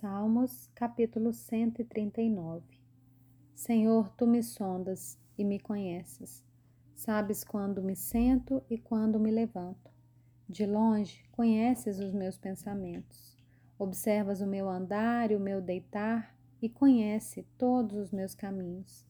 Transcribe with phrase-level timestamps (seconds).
[0.00, 2.62] Salmos, capítulo 139
[3.54, 6.42] Senhor, tu me sondas e me conheces.
[6.94, 9.90] Sabes quando me sento e quando me levanto.
[10.48, 13.36] De longe, conheces os meus pensamentos.
[13.78, 19.04] Observas o meu andar e o meu deitar e conhece todos os meus caminhos.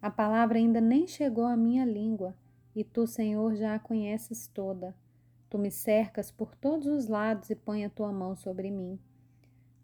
[0.00, 2.36] A palavra ainda nem chegou à minha língua
[2.72, 4.94] e tu, Senhor, já a conheces toda.
[5.48, 8.96] Tu me cercas por todos os lados e põe a tua mão sobre mim.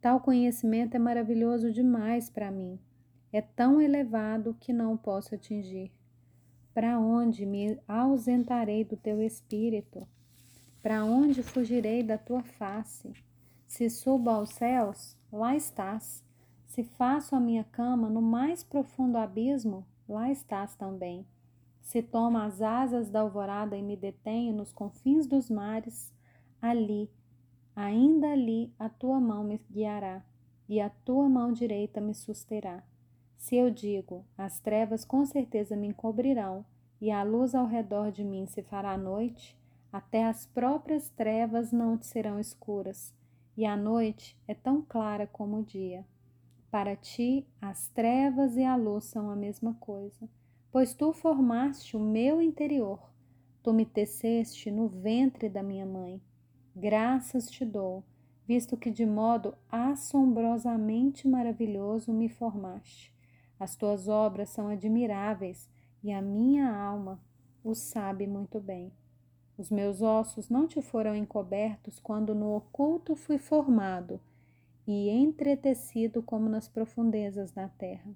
[0.06, 2.78] Tal conhecimento é maravilhoso demais para mim.
[3.32, 5.90] É tão elevado que não posso atingir.
[6.72, 10.06] Para onde me ausentarei do teu espírito?
[10.80, 13.14] Para onde fugirei da tua face?
[13.66, 16.22] Se subo aos céus, lá estás.
[16.68, 21.26] Se faço a minha cama no mais profundo abismo, lá estás também.
[21.82, 26.14] Se tomo as asas da alvorada e me detenho nos confins dos mares,
[26.62, 27.10] ali
[27.76, 30.24] ainda ali a tua mão me guiará
[30.66, 32.82] e a tua mão direita me susterá.
[33.36, 36.64] Se eu digo, as trevas com certeza me encobrirão
[37.00, 39.54] e a luz ao redor de mim se fará noite,
[39.92, 43.14] até as próprias trevas não te serão escuras,
[43.56, 46.04] e a noite é tão clara como o dia.
[46.70, 50.28] Para ti, as trevas e a luz são a mesma coisa,
[50.72, 52.98] pois tu formaste o meu interior,
[53.62, 56.20] tu me teceste no ventre da minha mãe.
[56.78, 58.04] Graças te dou,
[58.46, 63.14] visto que de modo assombrosamente maravilhoso me formaste.
[63.58, 65.70] As tuas obras são admiráveis
[66.04, 67.18] e a minha alma
[67.64, 68.92] o sabe muito bem.
[69.56, 74.20] Os meus ossos não te foram encobertos quando no oculto fui formado
[74.86, 78.14] e entretecido como nas profundezas da terra.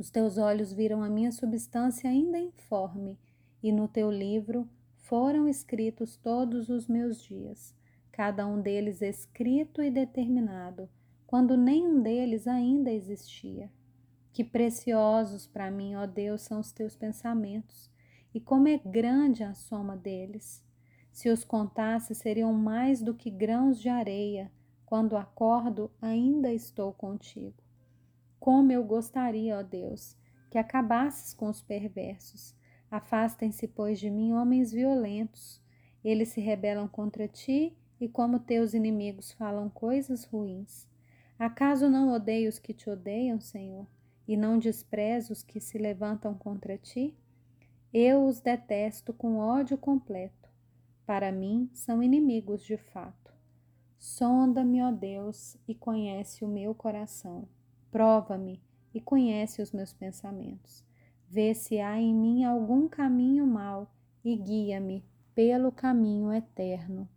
[0.00, 3.16] Os teus olhos viram a minha substância ainda informe,
[3.62, 4.68] e no teu livro
[5.02, 7.74] foram escritos todos os meus dias,
[8.10, 10.88] cada um deles escrito e determinado,
[11.26, 13.70] quando nenhum deles ainda existia.
[14.32, 17.90] Que preciosos para mim, ó Deus, são os teus pensamentos,
[18.32, 20.64] e como é grande a soma deles.
[21.10, 24.50] Se os contasse, seriam mais do que grãos de areia.
[24.86, 27.62] Quando acordo, ainda estou contigo.
[28.38, 30.16] Como eu gostaria, ó Deus,
[30.48, 32.54] que acabasses com os perversos
[32.92, 35.58] Afastem-se, pois, de mim homens violentos.
[36.04, 40.86] Eles se rebelam contra ti e, como teus inimigos, falam coisas ruins.
[41.38, 43.86] Acaso não odeio os que te odeiam, Senhor,
[44.28, 47.16] e não desprezo os que se levantam contra ti?
[47.94, 50.50] Eu os detesto com ódio completo.
[51.06, 53.32] Para mim, são inimigos de fato.
[53.98, 57.48] Sonda-me, ó Deus, e conhece o meu coração.
[57.90, 60.84] Prova-me e conhece os meus pensamentos
[61.32, 63.90] Vê se há em mim algum caminho mau
[64.22, 65.02] e guia-me
[65.34, 67.08] pelo caminho eterno.